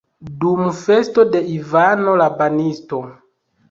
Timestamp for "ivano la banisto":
1.59-3.07